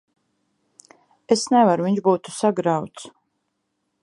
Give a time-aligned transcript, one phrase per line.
[1.35, 1.87] Es nevaru.
[1.89, 3.11] Viņš būtu sagrauts.